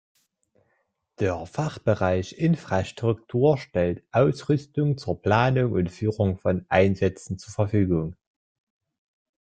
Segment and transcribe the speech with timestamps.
[1.19, 8.15] Der Fachbereich "Infrastruktur" stellt Ausrüstung zur Planung und Führung von Einsätzen zur Verfügung.